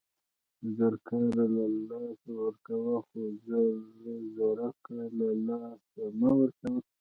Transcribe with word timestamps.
زر 0.77 0.93
کاره 1.07 1.45
له 1.55 1.65
لاسه 1.89 2.29
ورکوه، 2.43 2.95
خو 3.07 3.19
زرکه 3.47 4.89
له 4.99 5.03
له 5.19 5.29
لاسه 5.47 6.03
مه 6.19 6.29
ورکوه! 6.39 6.79